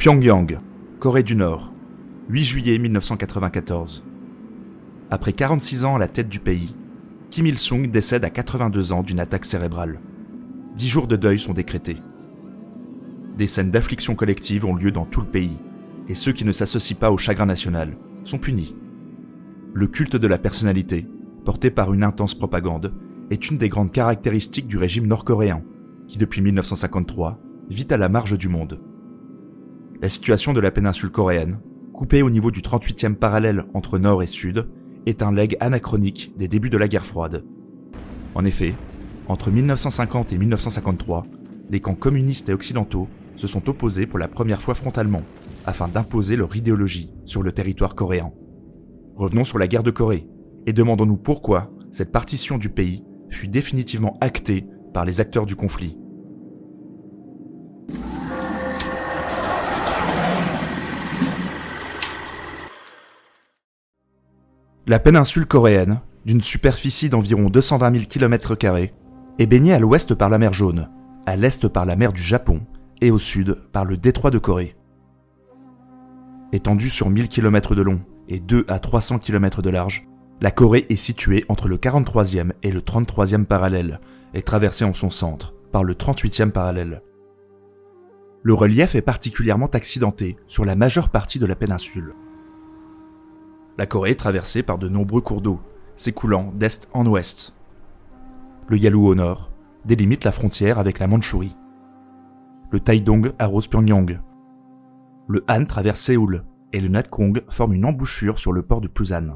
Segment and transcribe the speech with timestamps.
[0.00, 0.60] Pyongyang,
[0.98, 1.74] Corée du Nord,
[2.30, 4.02] 8 juillet 1994.
[5.10, 6.74] Après 46 ans à la tête du pays,
[7.28, 10.00] Kim Il-sung décède à 82 ans d'une attaque cérébrale.
[10.74, 11.98] Dix jours de deuil sont décrétés.
[13.36, 15.58] Des scènes d'affliction collective ont lieu dans tout le pays,
[16.08, 18.74] et ceux qui ne s'associent pas au chagrin national sont punis.
[19.74, 21.06] Le culte de la personnalité,
[21.44, 22.94] porté par une intense propagande,
[23.30, 25.62] est une des grandes caractéristiques du régime nord-coréen,
[26.08, 27.38] qui depuis 1953
[27.68, 28.80] vit à la marge du monde.
[30.02, 31.58] La situation de la péninsule coréenne,
[31.92, 34.66] coupée au niveau du 38e parallèle entre nord et sud,
[35.04, 37.44] est un leg anachronique des débuts de la guerre froide.
[38.34, 38.74] En effet,
[39.28, 41.26] entre 1950 et 1953,
[41.68, 45.22] les camps communistes et occidentaux se sont opposés pour la première fois frontalement,
[45.66, 48.32] afin d'imposer leur idéologie sur le territoire coréen.
[49.16, 50.26] Revenons sur la guerre de Corée,
[50.66, 55.99] et demandons-nous pourquoi cette partition du pays fut définitivement actée par les acteurs du conflit.
[64.86, 68.56] La péninsule coréenne, d'une superficie d'environ 220 000 km,
[69.38, 70.88] est baignée à l'ouest par la mer Jaune,
[71.26, 72.62] à l'est par la mer du Japon
[73.02, 74.74] et au sud par le détroit de Corée.
[76.52, 80.08] Étendue sur 1000 km de long et 2 à 300 km de large,
[80.40, 84.00] la Corée est située entre le 43e et le 33e parallèle
[84.32, 87.02] et traversée en son centre par le 38e parallèle.
[88.42, 92.14] Le relief est particulièrement accidenté sur la majeure partie de la péninsule.
[93.78, 95.60] La Corée est traversée par de nombreux cours d'eau,
[95.96, 97.54] s'écoulant d'est en ouest.
[98.68, 99.50] Le Yalu au nord
[99.84, 101.56] délimite la frontière avec la Mandchourie.
[102.70, 104.20] Le Taidong arrose Pyongyang.
[105.28, 109.26] Le Han traverse Séoul et le Natkong forme une embouchure sur le port de Pusan.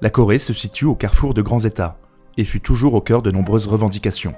[0.00, 1.98] La Corée se situe au carrefour de grands États
[2.36, 4.34] et fut toujours au cœur de nombreuses revendications.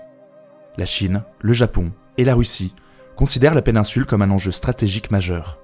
[0.76, 2.74] La Chine, le Japon et la Russie
[3.16, 5.60] considèrent la péninsule comme un enjeu stratégique majeur.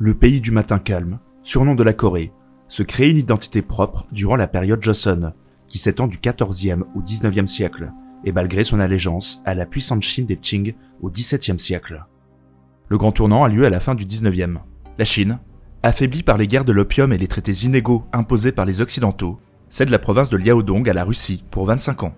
[0.00, 2.32] Le pays du matin calme, surnom de la Corée,
[2.68, 5.32] se crée une identité propre durant la période Joseon,
[5.66, 7.90] qui s'étend du 14e au 19e siècle,
[8.24, 12.06] et malgré son allégeance à la puissante Chine des Qing au 17e siècle.
[12.88, 14.58] Le grand tournant a lieu à la fin du 19e.
[14.98, 15.40] La Chine,
[15.82, 19.90] affaiblie par les guerres de l'opium et les traités inégaux imposés par les Occidentaux, cède
[19.90, 22.14] la province de Liaodong à la Russie pour 25 ans.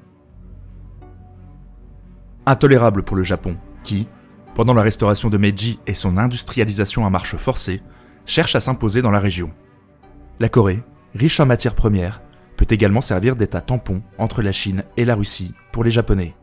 [2.44, 4.06] Intolérable pour le Japon, qui,
[4.54, 7.82] pendant la restauration de Meiji et son industrialisation à marche forcée,
[8.26, 9.52] cherche à s'imposer dans la région.
[10.38, 10.82] La Corée,
[11.14, 12.22] riche en matières premières,
[12.56, 16.34] peut également servir d'état tampon entre la Chine et la Russie pour les Japonais.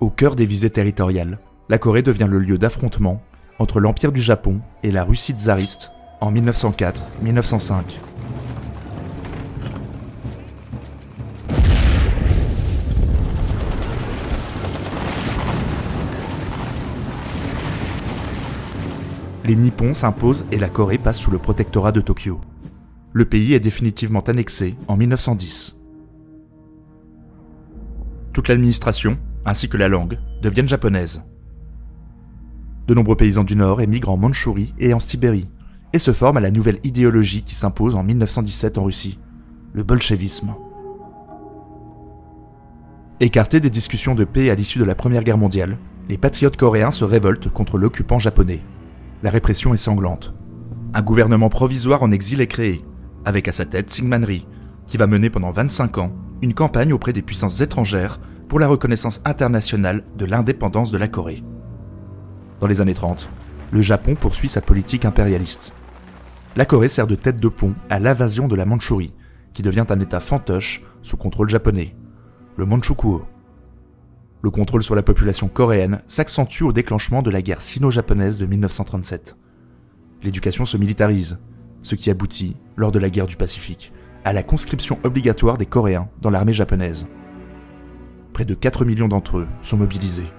[0.00, 1.38] Au cœur des visées territoriales,
[1.68, 3.22] la Corée devient le lieu d'affrontement
[3.58, 7.82] entre l'Empire du Japon et la Russie tsariste en 1904-1905.
[19.48, 22.38] Les Nippons s'imposent et la Corée passe sous le protectorat de Tokyo.
[23.14, 25.74] Le pays est définitivement annexé en 1910.
[28.34, 29.16] Toute l'administration,
[29.46, 31.22] ainsi que la langue, deviennent japonaises.
[32.86, 35.48] De nombreux paysans du Nord émigrent en Mandchourie et en Sibérie,
[35.94, 39.18] et se forment à la nouvelle idéologie qui s'impose en 1917 en Russie,
[39.72, 40.54] le bolchevisme.
[43.20, 45.78] Écartés des discussions de paix à l'issue de la Première Guerre mondiale,
[46.10, 48.60] les patriotes coréens se révoltent contre l'occupant japonais
[49.22, 50.34] la répression est sanglante.
[50.94, 52.84] Un gouvernement provisoire en exil est créé,
[53.24, 54.46] avec à sa tête Syngman Rhee,
[54.86, 59.20] qui va mener pendant 25 ans une campagne auprès des puissances étrangères pour la reconnaissance
[59.24, 61.42] internationale de l'indépendance de la Corée.
[62.60, 63.28] Dans les années 30,
[63.70, 65.74] le Japon poursuit sa politique impérialiste.
[66.56, 69.14] La Corée sert de tête de pont à l'invasion de la Mandchourie,
[69.52, 71.94] qui devient un État fantoche sous contrôle japonais,
[72.56, 73.24] le Manchukuo.
[74.40, 79.36] Le contrôle sur la population coréenne s'accentue au déclenchement de la guerre sino-japonaise de 1937.
[80.22, 81.40] L'éducation se militarise,
[81.82, 83.92] ce qui aboutit, lors de la guerre du Pacifique,
[84.24, 87.08] à la conscription obligatoire des Coréens dans l'armée japonaise.
[88.32, 90.30] Près de 4 millions d'entre eux sont mobilisés.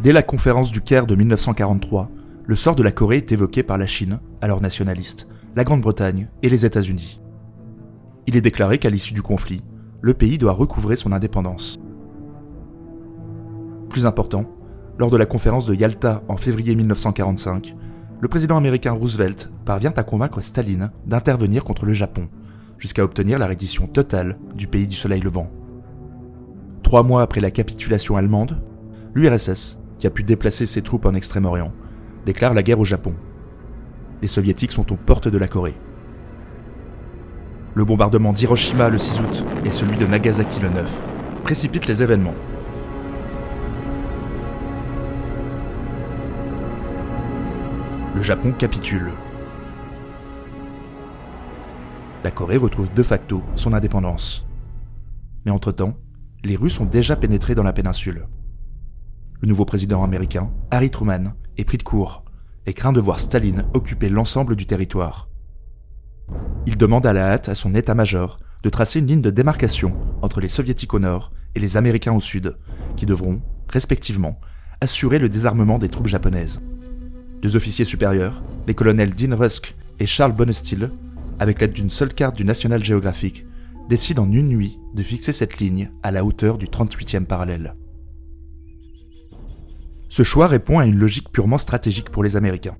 [0.00, 2.10] Dès la conférence du Caire de 1943,
[2.44, 6.48] le sort de la Corée est évoqué par la Chine, alors nationaliste, la Grande-Bretagne et
[6.48, 7.20] les États-Unis.
[8.26, 9.62] Il est déclaré qu'à l'issue du conflit,
[10.02, 11.80] le pays doit recouvrer son indépendance.
[13.88, 14.44] Plus important,
[14.98, 17.76] lors de la conférence de Yalta en février 1945,
[18.20, 22.28] le président américain Roosevelt parvient à convaincre Staline d'intervenir contre le Japon,
[22.78, 25.50] jusqu'à obtenir la reddition totale du pays du soleil levant.
[26.82, 28.60] Trois mois après la capitulation allemande,
[29.14, 31.72] l'URSS, qui a pu déplacer ses troupes en Extrême-Orient,
[32.26, 33.14] déclare la guerre au Japon.
[34.20, 35.76] Les soviétiques sont aux portes de la Corée.
[37.74, 41.02] Le bombardement d'Hiroshima le 6 août et celui de Nagasaki le 9
[41.42, 42.34] précipitent les événements.
[48.14, 49.12] Le Japon capitule.
[52.22, 54.46] La Corée retrouve de facto son indépendance.
[55.46, 55.96] Mais entre-temps,
[56.44, 58.26] les Russes ont déjà pénétré dans la péninsule.
[59.40, 62.22] Le nouveau président américain, Harry Truman, est pris de court
[62.66, 65.31] et craint de voir Staline occuper l'ensemble du territoire.
[66.66, 70.40] Il demande à la hâte à son état-major de tracer une ligne de démarcation entre
[70.40, 72.56] les soviétiques au nord et les américains au sud,
[72.96, 74.38] qui devront, respectivement,
[74.80, 76.60] assurer le désarmement des troupes japonaises.
[77.40, 80.90] Deux officiers supérieurs, les colonels Dean Rusk et Charles Bonesteel,
[81.38, 83.46] avec l'aide d'une seule carte du National Geographic,
[83.88, 87.74] décident en une nuit de fixer cette ligne à la hauteur du 38e parallèle.
[90.08, 92.76] Ce choix répond à une logique purement stratégique pour les Américains.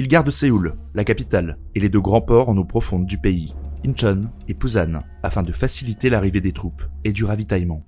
[0.00, 3.54] Ils gardent Séoul, la capitale, et les deux grands ports en eau profonde du pays,
[3.86, 7.84] Incheon et Busan, afin de faciliter l'arrivée des troupes et du ravitaillement.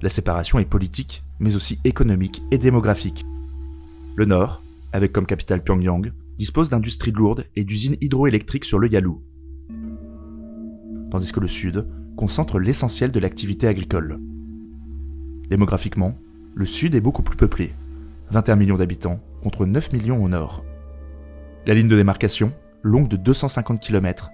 [0.00, 3.26] La séparation est politique, mais aussi économique et démographique.
[4.16, 4.62] Le Nord,
[4.94, 9.10] avec comme capitale Pyongyang, dispose d'industries lourdes et d'usines hydroélectriques sur le Yalu.
[11.10, 14.18] Tandis que le Sud concentre l'essentiel de l'activité agricole.
[15.50, 16.18] Démographiquement,
[16.54, 17.74] le Sud est beaucoup plus peuplé,
[18.30, 20.64] 21 millions d'habitants contre 9 millions au nord.
[21.66, 24.30] La ligne de démarcation, longue de 250 km,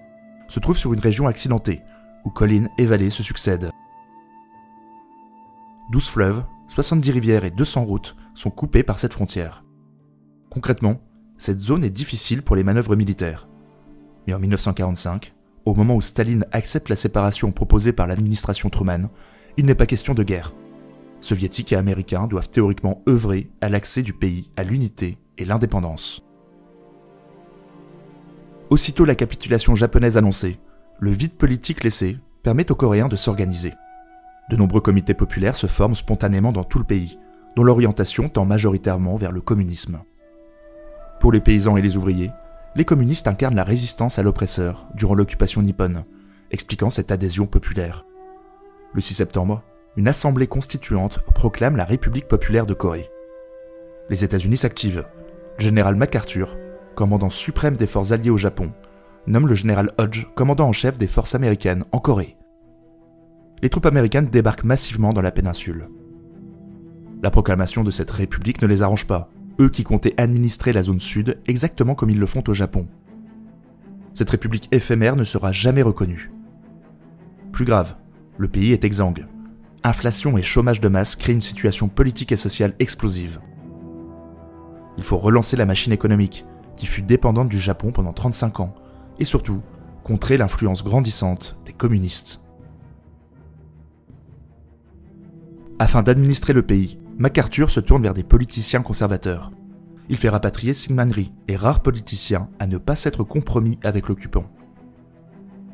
[0.47, 1.81] se trouve sur une région accidentée,
[2.25, 3.71] où collines et vallées se succèdent.
[5.91, 9.63] 12 fleuves, 70 rivières et 200 routes sont coupées par cette frontière.
[10.49, 11.01] Concrètement,
[11.37, 13.47] cette zone est difficile pour les manœuvres militaires.
[14.27, 15.33] Mais en 1945,
[15.65, 19.09] au moment où Staline accepte la séparation proposée par l'administration Truman,
[19.57, 20.53] il n'est pas question de guerre
[21.21, 26.23] soviétiques et américains doivent théoriquement œuvrer à l'accès du pays à l'unité et l'indépendance.
[28.69, 30.59] Aussitôt la capitulation japonaise annoncée,
[30.99, 33.73] le vide politique laissé permet aux Coréens de s'organiser.
[34.51, 37.17] De nombreux comités populaires se forment spontanément dans tout le pays,
[37.55, 40.01] dont l'orientation tend majoritairement vers le communisme.
[41.19, 42.29] Pour les paysans et les ouvriers,
[42.75, 46.05] les communistes incarnent la résistance à l'oppresseur durant l'occupation nippone,
[46.51, 48.05] expliquant cette adhésion populaire.
[48.93, 49.63] Le 6 septembre,
[49.97, 53.09] une assemblée constituante proclame la République populaire de Corée.
[54.11, 55.07] Les États-Unis s'activent.
[55.57, 56.55] Le général MacArthur,
[56.99, 58.73] commandant suprême des forces alliées au Japon,
[59.25, 62.35] nomme le général Hodge commandant en chef des forces américaines en Corée.
[63.61, 65.87] Les troupes américaines débarquent massivement dans la péninsule.
[67.23, 69.31] La proclamation de cette république ne les arrange pas,
[69.61, 72.89] eux qui comptaient administrer la zone sud exactement comme ils le font au Japon.
[74.13, 76.33] Cette république éphémère ne sera jamais reconnue.
[77.53, 77.95] Plus grave,
[78.37, 79.25] le pays est exsangue
[79.85, 83.39] inflation et chômage de masse créent une situation politique et sociale explosive.
[84.97, 86.45] Il faut relancer la machine économique,
[86.79, 88.73] qui fut dépendante du Japon pendant 35 ans,
[89.19, 89.61] et surtout,
[90.05, 92.41] contrer l'influence grandissante des communistes.
[95.77, 99.51] Afin d'administrer le pays, MacArthur se tourne vers des politiciens conservateurs.
[100.07, 101.11] Il fait rapatrier Syngman
[101.49, 104.45] et rare politicien à ne pas s'être compromis avec l'occupant.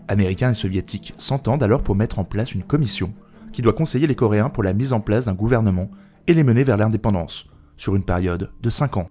[0.08, 3.14] Américains et soviétiques s'entendent alors pour mettre en place une commission
[3.54, 5.90] qui doit conseiller les Coréens pour la mise en place d'un gouvernement
[6.26, 7.46] et les mener vers l'indépendance,
[7.78, 9.10] sur une période de 5 ans.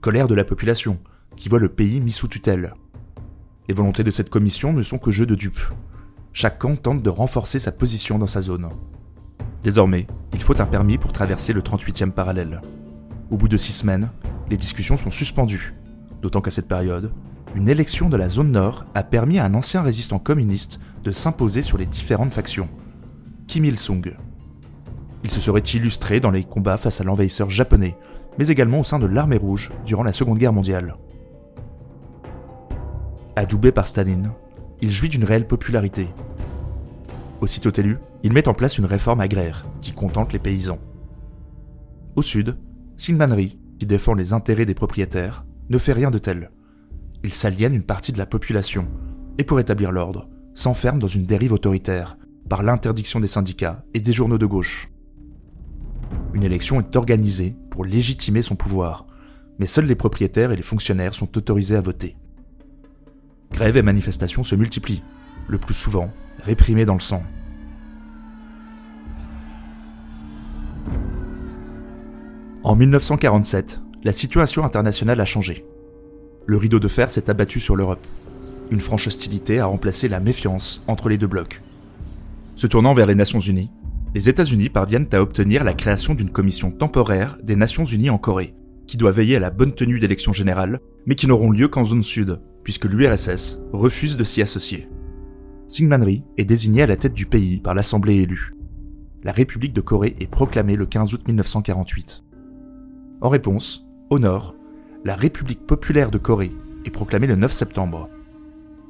[0.00, 0.98] Colère de la population,
[1.36, 2.72] qui voit le pays mis sous tutelle.
[3.68, 5.60] Les volontés de cette commission ne sont que jeux de dupes.
[6.32, 8.70] Chaque camp tente de renforcer sa position dans sa zone.
[9.62, 12.62] Désormais, il faut un permis pour traverser le 38e parallèle.
[13.30, 14.08] Au bout de six semaines,
[14.48, 15.74] les discussions sont suspendues,
[16.22, 17.12] d'autant qu'à cette période,
[17.54, 21.60] une élection de la zone nord a permis à un ancien résistant communiste de s'imposer
[21.60, 22.70] sur les différentes factions.
[23.46, 24.16] Kim Il-sung.
[25.24, 27.98] Il se serait illustré dans les combats face à l'envahisseur japonais,
[28.38, 30.96] mais également au sein de l'armée rouge durant la Seconde Guerre mondiale.
[33.36, 34.30] Adoubé par Staline,
[34.80, 36.08] il jouit d'une réelle popularité.
[37.40, 40.78] Aussitôt élu, il met en place une réforme agraire qui contente les paysans.
[42.16, 42.56] Au sud,
[42.98, 46.50] Rhee, qui défend les intérêts des propriétaires, ne fait rien de tel.
[47.24, 48.86] Il s'aliène une partie de la population
[49.38, 52.18] et pour établir l'ordre, s'enferme dans une dérive autoritaire
[52.48, 54.90] par l'interdiction des syndicats et des journaux de gauche.
[56.34, 59.06] Une élection est organisée pour légitimer son pouvoir,
[59.58, 62.16] mais seuls les propriétaires et les fonctionnaires sont autorisés à voter.
[63.52, 65.02] Grèves et manifestations se multiplient,
[65.48, 66.10] le plus souvent
[66.44, 67.22] réprimées dans le sang.
[72.62, 75.64] En 1947, la situation internationale a changé.
[76.46, 78.06] Le rideau de fer s'est abattu sur l'Europe.
[78.70, 81.60] Une franche hostilité a remplacé la méfiance entre les deux blocs.
[82.54, 83.70] Se tournant vers les Nations Unies,
[84.14, 88.54] les États-Unis parviennent à obtenir la création d'une commission temporaire des Nations Unies en Corée,
[88.86, 92.02] qui doit veiller à la bonne tenue d'élections générales, mais qui n'auront lieu qu'en zone
[92.02, 94.88] sud, puisque l'URSS refuse de s'y associer.
[95.68, 96.04] Syngman
[96.36, 98.52] est désigné à la tête du pays par l'Assemblée élue.
[99.22, 102.24] La République de Corée est proclamée le 15 août 1948.
[103.20, 104.56] En réponse, au nord,
[105.04, 106.52] la République populaire de Corée
[106.84, 108.08] est proclamée le 9 septembre.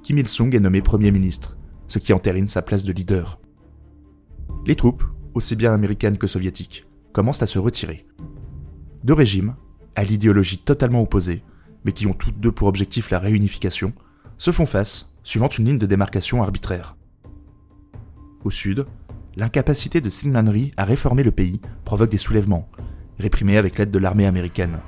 [0.02, 1.58] Kim Il-sung est nommé Premier ministre,
[1.88, 3.39] ce qui entérine sa place de leader.
[4.66, 8.06] Les troupes, aussi bien américaines que soviétiques, commencent à se retirer.
[9.04, 9.54] Deux régimes,
[9.96, 11.42] à l'idéologie totalement opposée,
[11.84, 13.92] mais qui ont toutes deux pour objectif la réunification,
[14.36, 16.96] se font face, suivant une ligne de démarcation arbitraire.
[18.44, 18.86] Au sud,
[19.36, 22.68] l'incapacité de Sinmanri à réformer le pays provoque des soulèvements,
[23.18, 24.80] réprimés avec l'aide de l'armée américaine.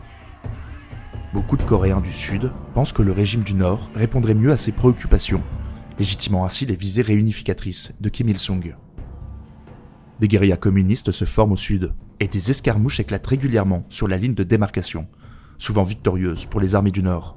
[1.33, 4.73] Beaucoup de Coréens du Sud pensent que le régime du Nord répondrait mieux à ses
[4.73, 5.43] préoccupations,
[5.99, 8.75] légitimant ainsi les visées réunificatrices de Kim Il-sung.
[10.23, 14.37] Des guérillas communistes se forment au Sud, et des escarmouches éclatent régulièrement sur la ligne
[14.37, 15.09] de démarcation,
[15.59, 17.37] souvent victorieuses pour les armées du Nord.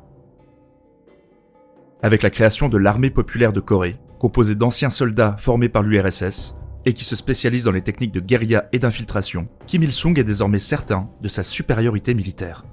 [2.03, 6.93] Avec la création de l'armée populaire de Corée, composée d'anciens soldats formés par l'URSS, et
[6.93, 11.09] qui se spécialise dans les techniques de guérilla et d'infiltration, Kim Il-sung est désormais certain
[11.23, 12.65] de sa supériorité militaire.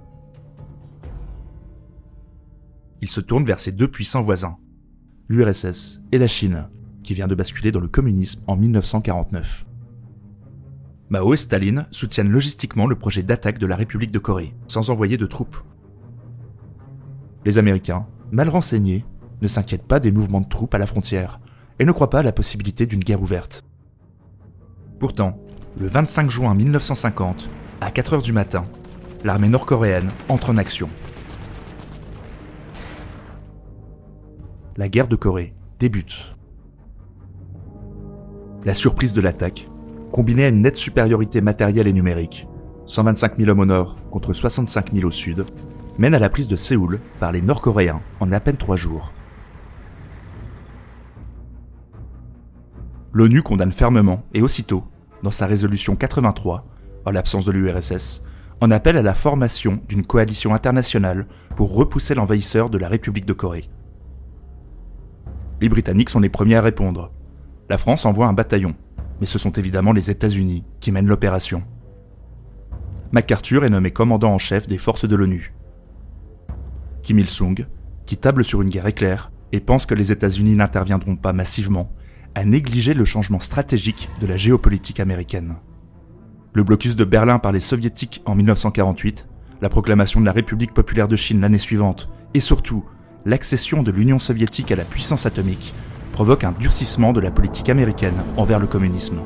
[3.01, 4.59] Il se tourne vers ses deux puissants voisins,
[5.31, 6.69] l'URSS et la Chine,
[7.03, 9.65] qui vient de basculer dans le communisme en 1949.
[11.13, 15.19] Mao et Staline soutiennent logistiquement le projet d'attaque de la République de Corée, sans envoyer
[15.19, 15.59] de troupes.
[17.45, 19.05] Les Américains, mal renseignés,
[19.43, 21.39] ne s'inquiètent pas des mouvements de troupes à la frontière
[21.79, 23.63] et ne croient pas à la possibilité d'une guerre ouverte.
[24.99, 25.39] Pourtant,
[25.79, 27.51] le 25 juin 1950,
[27.83, 28.65] à 4 heures du matin,
[29.23, 30.89] l'armée nord-coréenne entre en action.
[34.79, 36.35] La guerre de Corée débute.
[38.65, 39.69] La surprise de l'attaque,
[40.13, 42.47] combinée à une nette supériorité matérielle et numérique,
[42.87, 45.45] 125 000 hommes au nord contre 65 000 au sud,
[45.99, 49.13] mène à la prise de Séoul par les Nord-Coréens en à peine trois jours.
[53.15, 54.85] L'ONU condamne fermement et aussitôt,
[55.23, 56.67] dans sa résolution 83,
[57.05, 58.23] en l'absence de l'URSS,
[58.61, 61.27] en appelle à la formation d'une coalition internationale
[61.57, 63.69] pour repousser l'envahisseur de la République de Corée.
[65.61, 67.13] Les Britanniques sont les premiers à répondre.
[67.69, 68.75] La France envoie un bataillon,
[69.21, 71.63] mais ce sont évidemment les États-Unis qui mènent l'opération.
[73.13, 75.55] MacArthur est nommé commandant en chef des forces de l'ONU.
[77.03, 77.67] Kim Il-sung,
[78.07, 81.93] qui table sur une guerre éclair et pense que les États-Unis n'interviendront pas massivement,
[82.35, 85.57] a négligé le changement stratégique de la géopolitique américaine.
[86.55, 89.29] Le blocus de Berlin par les soviétiques en 1948,
[89.61, 92.85] la proclamation de la République populaire de Chine l'année suivante, et surtout
[93.25, 95.75] l'accession de l'Union soviétique à la puissance atomique
[96.23, 99.23] provoque un durcissement de la politique américaine envers le communisme.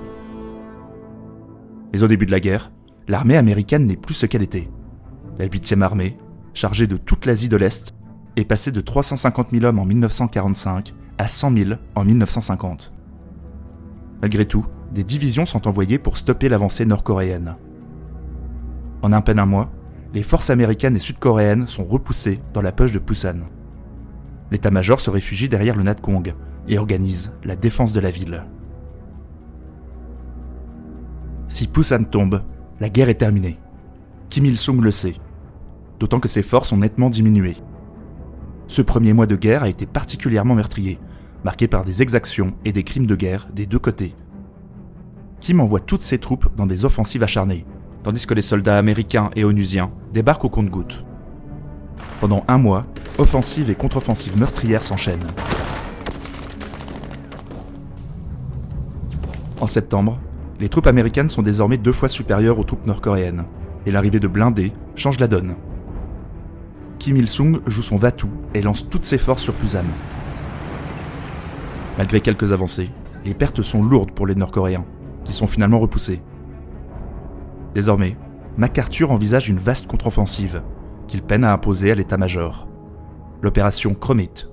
[1.93, 2.73] Mais au début de la guerre,
[3.07, 4.71] l'armée américaine n'est plus ce qu'elle était.
[5.39, 6.17] La 8e armée,
[6.55, 7.95] chargée de toute l'Asie de l'Est,
[8.37, 12.95] est passée de 350 000 hommes en 1945 à 100 000 en 1950.
[14.23, 17.57] Malgré tout, des divisions sont envoyées pour stopper l'avancée nord-coréenne.
[19.03, 19.71] En un peine un mois,
[20.15, 23.51] les forces américaines et sud-coréennes sont repoussées dans la poche de Pusan.
[24.51, 26.35] L'état-major se réfugie derrière le Natkong
[26.69, 28.45] et organise la défense de la ville.
[31.49, 32.43] Si Pusan tombe,
[32.81, 33.59] la guerre est terminée.
[34.31, 35.15] Kim Il-sung le sait,
[35.99, 37.57] d'autant que ses forces ont nettement diminué.
[38.67, 40.99] Ce premier mois de guerre a été particulièrement meurtrier,
[41.45, 44.15] marqué par des exactions et des crimes de guerre des deux côtés.
[45.41, 47.65] Kim envoie toutes ses troupes dans des offensives acharnées,
[48.03, 51.05] tandis que les soldats américains et onusiens débarquent au compte-gouttes.
[52.21, 52.87] Pendant un mois,
[53.19, 55.27] offensives et contre-offensives meurtrières s'enchaînent.
[59.61, 60.19] En septembre,
[60.61, 63.45] les troupes américaines sont désormais deux fois supérieures aux troupes nord-coréennes,
[63.87, 65.57] et l'arrivée de blindés change la donne.
[66.99, 69.85] Kim Il-sung joue son Vatou et lance toutes ses forces sur Pusan.
[71.99, 72.91] Malgré quelques avancées,
[73.25, 74.85] les pertes sont lourdes pour les Nord-Coréens,
[75.25, 76.23] qui sont finalement repoussés.
[77.73, 78.17] Désormais,
[78.57, 80.63] MacArthur envisage une vaste contre-offensive,
[81.09, 82.67] qu'il peine à imposer à l'état-major.
[83.43, 84.49] L'opération Chromite.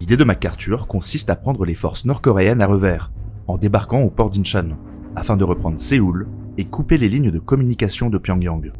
[0.00, 3.10] L'idée de MacArthur consiste à prendre les forces nord-coréennes à revers,
[3.46, 4.76] en débarquant au port d'Incheon,
[5.16, 8.72] afin de reprendre Séoul et couper les lignes de communication de Pyongyang.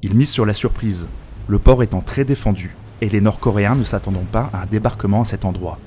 [0.00, 1.08] Il mise sur la surprise,
[1.46, 5.24] le port étant très défendu et les Nord-Coréens ne s'attendant pas à un débarquement à
[5.26, 5.78] cet endroit.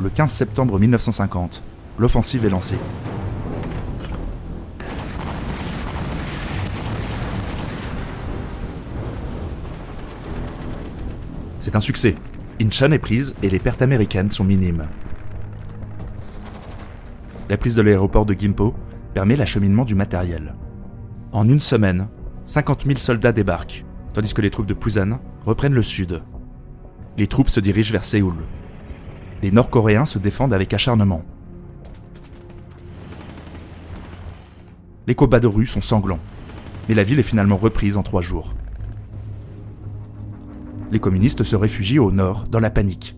[0.00, 1.62] Le 15 septembre 1950,
[1.98, 2.78] l'offensive est lancée.
[11.60, 12.16] C'est un succès.
[12.60, 14.86] Incheon est prise et les pertes américaines sont minimes.
[17.48, 18.74] La prise de l'aéroport de Gimpo
[19.14, 20.54] permet l'acheminement du matériel.
[21.32, 22.08] En une semaine,
[22.44, 26.22] 50 000 soldats débarquent, tandis que les troupes de Pusan reprennent le sud.
[27.16, 28.34] Les troupes se dirigent vers Séoul.
[29.42, 31.24] Les Nord-Coréens se défendent avec acharnement.
[35.06, 36.20] Les combats de rue sont sanglants.
[36.88, 38.54] mais la ville est finalement reprise en trois jours.
[40.90, 43.16] Les communistes se réfugient au nord dans la panique.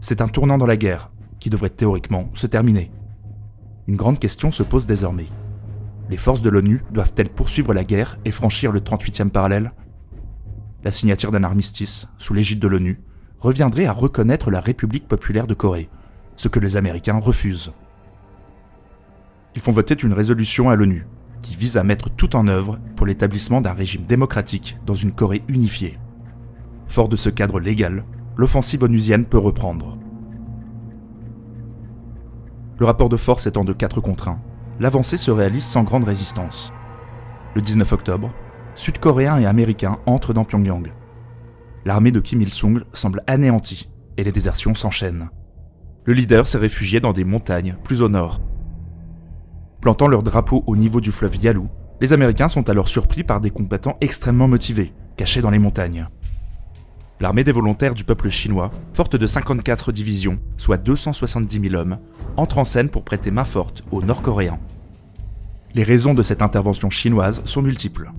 [0.00, 2.90] C'est un tournant dans la guerre qui devrait théoriquement se terminer.
[3.86, 5.26] Une grande question se pose désormais.
[6.08, 9.72] Les forces de l'ONU doivent-elles poursuivre la guerre et franchir le 38e parallèle?
[10.82, 13.02] La signature d'un armistice, sous l'égide de l'ONU,
[13.38, 15.90] reviendrait à reconnaître la République populaire de Corée,
[16.36, 17.72] ce que les Américains refusent.
[19.54, 21.06] Ils font voter une résolution à l'ONU
[21.42, 25.42] qui vise à mettre tout en œuvre pour l'établissement d'un régime démocratique dans une Corée
[25.48, 25.98] unifiée.
[26.86, 28.04] Fort de ce cadre légal,
[28.36, 29.98] l'offensive onusienne peut reprendre.
[32.78, 34.40] Le rapport de force étant de 4 contre 1,
[34.80, 36.72] l'avancée se réalise sans grande résistance.
[37.54, 38.32] Le 19 octobre,
[38.74, 40.92] Sud-Coréens et Américains entrent dans Pyongyang.
[41.84, 45.30] L'armée de Kim Il-sung semble anéantie et les désertions s'enchaînent.
[46.04, 48.40] Le leader s'est réfugié dans des montagnes plus au nord.
[49.80, 51.62] Plantant leur drapeau au niveau du fleuve Yalu,
[52.00, 56.08] les Américains sont alors surpris par des combattants extrêmement motivés, cachés dans les montagnes.
[57.20, 61.98] L'armée des volontaires du peuple chinois, forte de 54 divisions, soit 270 000 hommes,
[62.36, 64.58] entre en scène pour prêter main forte aux Nord-Coréens.
[65.74, 68.10] Les raisons de cette intervention chinoise sont multiples.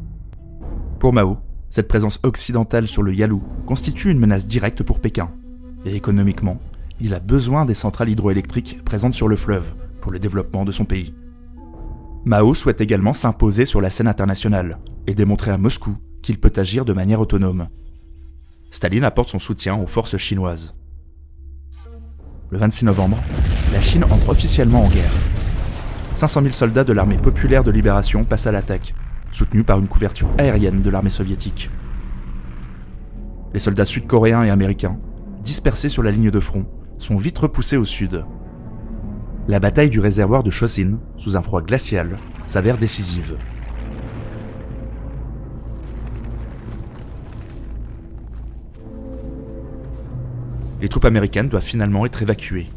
[0.97, 1.37] Pour Mao,
[1.69, 5.31] cette présence occidentale sur le Yalu constitue une menace directe pour Pékin.
[5.85, 6.59] Et économiquement,
[7.01, 10.85] il a besoin des centrales hydroélectriques présentes sur le fleuve pour le développement de son
[10.85, 11.13] pays.
[12.25, 16.83] Mao souhaite également s'imposer sur la scène internationale et démontrer à Moscou qu'il peut agir
[16.83, 17.69] de manière autonome
[18.71, 20.75] Staline apporte son soutien aux forces chinoises.
[22.51, 23.17] Le 26 novembre,
[23.73, 25.11] la Chine entre officiellement en guerre.
[26.15, 28.93] 500 000 soldats de l'armée populaire de libération passent à l'attaque,
[29.31, 31.69] soutenus par une couverture aérienne de l'armée soviétique.
[33.53, 34.99] Les soldats sud-coréens et américains,
[35.41, 36.65] dispersés sur la ligne de front,
[36.97, 38.25] sont vite repoussés au sud.
[39.49, 43.35] La bataille du réservoir de Chosin, sous un froid glacial, s'avère décisive.
[50.81, 52.67] les troupes américaines doivent finalement être évacuées.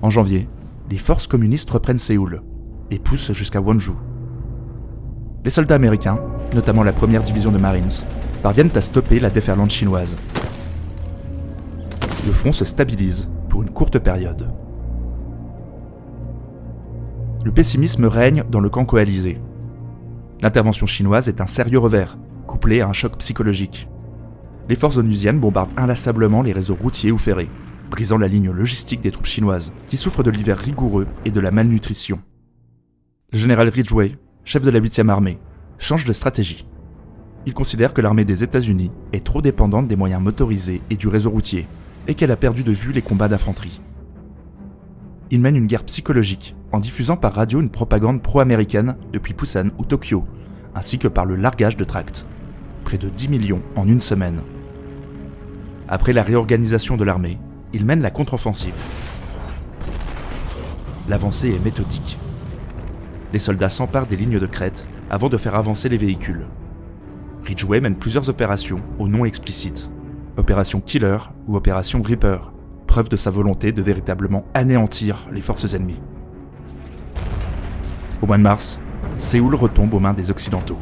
[0.00, 0.48] En janvier,
[0.88, 2.42] les forces communistes reprennent Séoul
[2.92, 3.94] et poussent jusqu'à Wonju.
[5.44, 6.20] Les soldats américains,
[6.54, 7.90] notamment la première division de Marines,
[8.44, 10.16] parviennent à stopper la déferlante chinoise.
[12.28, 14.52] Le front se stabilise pour une courte période.
[17.42, 19.40] Le pessimisme règne dans le camp coalisé.
[20.42, 23.88] L'intervention chinoise est un sérieux revers couplé à un choc psychologique.
[24.68, 27.48] Les forces onusiennes bombardent inlassablement les réseaux routiers ou ferrés,
[27.90, 31.50] brisant la ligne logistique des troupes chinoises, qui souffrent de l'hiver rigoureux et de la
[31.50, 32.20] malnutrition.
[33.32, 35.38] Le général Ridgway, chef de la 8e armée,
[35.78, 36.68] change de stratégie.
[37.46, 41.30] Il considère que l'armée des États-Unis est trop dépendante des moyens motorisés et du réseau
[41.30, 41.66] routier,
[42.08, 43.80] et qu'elle a perdu de vue les combats d'infanterie.
[45.30, 49.84] Il mène une guerre psychologique en diffusant par radio une propagande pro-américaine depuis Busan ou
[49.84, 50.24] Tokyo,
[50.74, 52.26] ainsi que par le largage de tracts
[52.84, 54.40] près de 10 millions en une semaine.
[55.88, 57.38] Après la réorganisation de l'armée,
[57.74, 58.76] il mène la contre-offensive.
[61.08, 62.18] L'avancée est méthodique.
[63.34, 66.46] Les soldats s'emparent des lignes de crête avant de faire avancer les véhicules.
[67.46, 69.90] Ridgway mène plusieurs opérations au nom explicite.
[70.38, 72.52] Opération Killer ou Opération Reaper,
[72.86, 76.00] preuve de sa volonté de véritablement anéantir les forces ennemies.
[78.22, 78.78] Au mois de mars,
[79.16, 80.78] Séoul retombe aux mains des Occidentaux.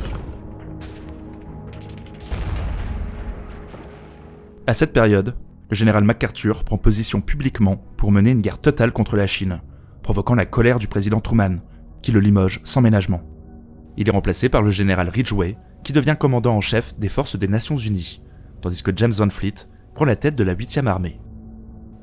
[4.66, 5.34] À cette période,
[5.70, 9.62] le général MacArthur prend position publiquement pour mener une guerre totale contre la Chine,
[10.02, 11.60] provoquant la colère du président Truman,
[12.02, 13.22] qui le limoge sans ménagement.
[13.96, 17.48] Il est remplacé par le général Ridgway, qui devient commandant en chef des forces des
[17.48, 18.20] Nations Unies,
[18.66, 21.20] tandis que James Van Fleet prend la tête de la 8e armée.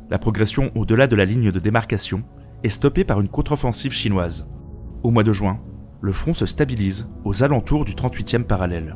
[0.10, 2.24] La progression au-delà de la ligne de démarcation
[2.64, 4.50] est stoppée par une contre-offensive chinoise.
[5.04, 5.60] Au mois de juin,
[6.00, 8.96] le front se stabilise aux alentours du 38e parallèle.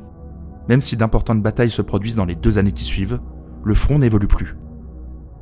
[0.69, 3.19] Même si d'importantes batailles se produisent dans les deux années qui suivent,
[3.65, 4.55] le front n'évolue plus.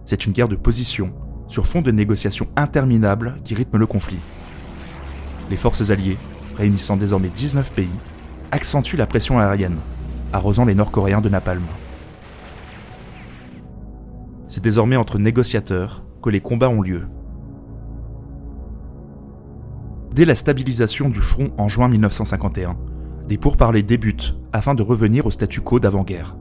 [0.04, 1.14] C'est une guerre de position,
[1.48, 4.18] sur fond de négociations interminables qui rythment le conflit.
[5.52, 6.18] Les forces alliées,
[6.56, 8.00] réunissant désormais 19 pays,
[8.52, 9.78] accentuent la pression aérienne,
[10.34, 11.62] arrosant les Nord-Coréens de napalm.
[14.56, 17.10] C'est désormais entre négociateurs que les combats ont lieu.
[20.14, 22.78] Dès la stabilisation du front en juin 1951,
[23.28, 26.38] des pourparlers débutent afin de revenir au statu quo d'avant-guerre.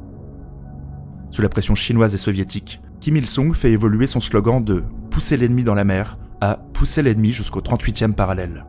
[1.32, 5.64] Sous la pression chinoise et soviétique, Kim Il-sung fait évoluer son slogan de Pousser l'ennemi
[5.64, 8.64] dans la mer à Pousser l'ennemi jusqu'au 38e parallèle.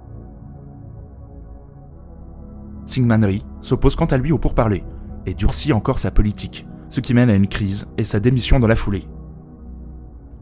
[2.87, 3.29] Syngman
[3.61, 4.83] s'oppose quant à lui au pourparlers
[5.27, 8.65] et durcit encore sa politique, ce qui mène à une crise et sa démission dans
[8.65, 9.07] la foulée.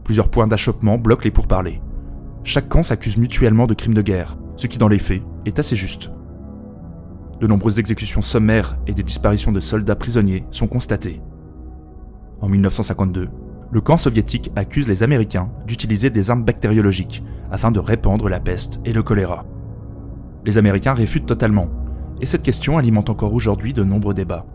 [0.04, 1.80] Plusieurs points d'achoppement bloquent les pourparlers.
[2.44, 5.76] chaque camp s'accuse mutuellement de crimes de guerre, ce qui dans les faits est assez
[5.76, 6.10] juste.
[7.40, 11.22] De nombreuses exécutions sommaires et des disparitions de soldats prisonniers sont constatées.
[12.40, 13.28] En 1952,
[13.70, 18.80] le camp soviétique accuse les Américains d'utiliser des armes bactériologiques afin de répandre la peste
[18.84, 19.46] et le choléra.
[20.44, 21.70] Les Américains réfutent totalement,
[22.20, 24.46] et cette question alimente encore aujourd'hui de nombreux débats.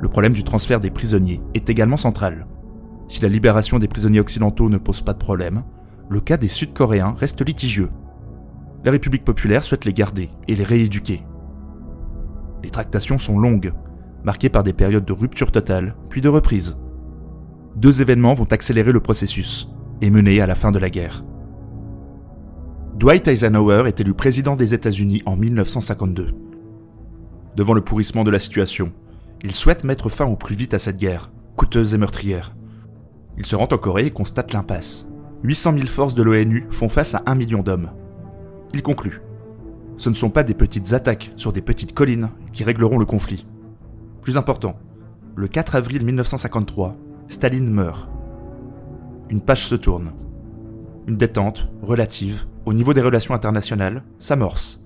[0.00, 2.46] Le problème du transfert des prisonniers est également central.
[3.08, 5.62] Si la libération des prisonniers occidentaux ne pose pas de problème,
[6.08, 7.90] le cas des Sud-Coréens reste litigieux.
[8.84, 11.22] La République populaire souhaite les garder et les rééduquer.
[12.62, 13.72] Les tractations sont longues,
[14.24, 16.76] marquées par des périodes de rupture totale, puis de reprise.
[17.76, 19.68] Deux événements vont accélérer le processus
[20.00, 21.24] et mener à la fin de la guerre.
[22.96, 26.28] Dwight Eisenhower est élu président des États-Unis en 1952.
[27.54, 28.92] Devant le pourrissement de la situation,
[29.42, 32.55] il souhaite mettre fin au plus vite à cette guerre, coûteuse et meurtrière.
[33.38, 35.06] Il se rend en Corée et constate l'impasse.
[35.42, 37.90] 800 000 forces de l'ONU font face à un million d'hommes.
[38.72, 39.20] Il conclut.
[39.96, 43.46] Ce ne sont pas des petites attaques sur des petites collines qui régleront le conflit.
[44.22, 44.78] Plus important,
[45.36, 46.96] le 4 avril 1953,
[47.28, 48.08] Staline meurt.
[49.28, 50.12] Une page se tourne.
[51.06, 54.80] Une détente, relative, au niveau des relations internationales, s'amorce.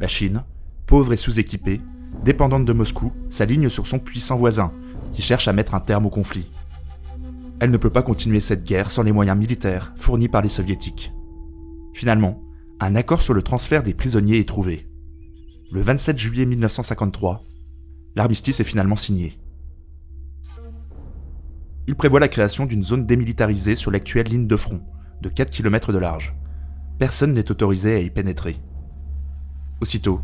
[0.00, 0.44] La Chine,
[0.86, 1.80] pauvre et sous-équipée,
[2.24, 4.72] dépendante de Moscou, s'aligne sur son puissant voisin,
[5.12, 6.50] qui cherche à mettre un terme au conflit.
[7.64, 11.14] Elle ne peut pas continuer cette guerre sans les moyens militaires fournis par les soviétiques.
[11.94, 12.44] Finalement,
[12.78, 14.86] un accord sur le transfert des prisonniers est trouvé.
[15.72, 17.40] Le 27 juillet 1953,
[18.16, 19.38] l'armistice est finalement signé.
[21.86, 24.82] Il prévoit la création d'une zone démilitarisée sur l'actuelle ligne de front,
[25.22, 26.36] de 4 km de large.
[26.98, 28.56] Personne n'est autorisé à y pénétrer.
[29.80, 30.20] Aussitôt,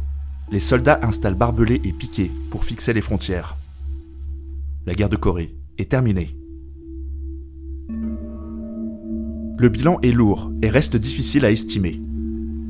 [0.50, 3.56] les soldats installent barbelés et piquets pour fixer les frontières.
[4.84, 6.36] La guerre de Corée est terminée.
[9.60, 12.00] Le bilan est lourd et reste difficile à estimer.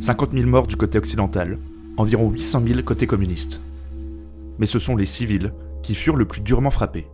[0.01, 1.57] 50 000 morts du côté occidental,
[1.97, 3.61] environ 800 000 côté communiste.
[4.59, 5.53] Mais ce sont les civils
[5.85, 7.07] qui furent le plus durement frappés.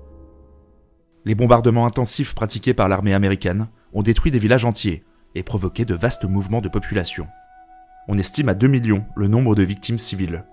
[1.26, 5.94] Les bombardements intensifs pratiqués par l'armée américaine ont détruit des villages entiers et provoqué de
[5.94, 7.26] vastes mouvements de population.
[8.08, 10.46] On estime à 2 millions le nombre de victimes civiles.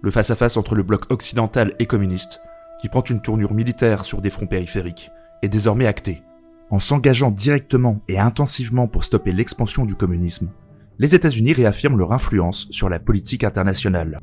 [0.00, 2.40] Le face-à-face entre le bloc occidental et communiste,
[2.80, 5.10] qui prend une tournure militaire sur des fronts périphériques,
[5.42, 6.22] est désormais acté.
[6.70, 10.52] En s'engageant directement et intensivement pour stopper l'expansion du communisme,
[11.00, 14.20] les États-Unis réaffirment leur influence sur la politique internationale.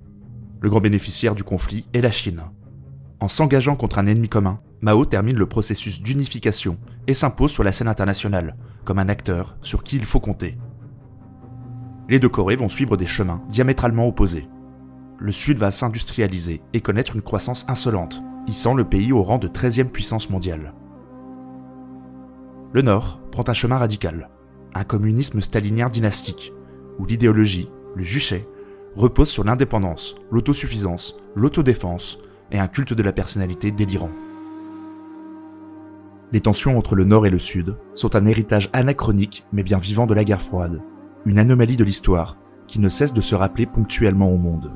[0.61, 2.43] Le grand bénéficiaire du conflit est la Chine.
[3.19, 7.73] En s'engageant contre un ennemi commun, Mao termine le processus d'unification et s'impose sur la
[7.73, 8.55] scène internationale
[8.85, 10.57] comme un acteur sur qui il faut compter.
[12.07, 14.47] Les deux Corées vont suivre des chemins diamétralement opposés.
[15.19, 19.49] Le Sud va s'industrialiser et connaître une croissance insolente, hissant le pays au rang de
[19.49, 20.73] 13e puissance mondiale
[22.77, 24.29] le Nord prend un chemin radical,
[24.75, 26.53] un communisme stalinien dynastique,
[26.99, 28.47] où l'idéologie, le juchet,
[28.95, 32.19] repose sur l'indépendance, l'autosuffisance, l'autodéfense
[32.51, 34.11] et un culte de la personnalité délirant.
[36.31, 40.05] Les tensions entre le Nord et le Sud sont un héritage anachronique mais bien vivant
[40.05, 40.79] de la guerre froide,
[41.25, 42.37] une anomalie de l'histoire
[42.67, 44.71] qui ne cesse de se rappeler ponctuellement au monde.